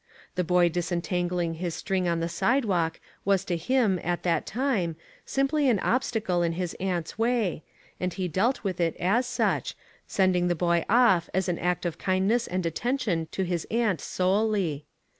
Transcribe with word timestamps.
The 0.33 0.43
boy 0.43 0.67
disentangling 0.69 1.53
his 1.53 1.75
string 1.75 2.07
on 2.07 2.21
the 2.21 2.27
sidewalk 2.27 2.99
was 3.23 3.45
to 3.45 3.55
him, 3.55 3.99
at 4.03 4.23
that 4.23 4.47
time, 4.47 4.95
simply 5.27 5.69
an 5.69 5.77
obstacle 5.77 6.41
in 6.41 6.53
his 6.53 6.73
aunt's 6.79 7.19
way, 7.19 7.61
and 7.99 8.11
he 8.11 8.27
dealt 8.27 8.63
with 8.63 8.81
it 8.81 8.95
as 8.97 9.27
such, 9.27 9.75
sending 10.07 10.47
the 10.47 10.55
boy 10.55 10.85
off 10.89 11.29
as 11.35 11.47
an 11.47 11.59
act 11.59 11.85
of 11.85 11.99
kindness 11.99 12.47
and 12.47 12.65
attention 12.65 13.27
to 13.33 13.43
his 13.43 13.67
aunt 13.69 14.01
solely. 14.01 14.87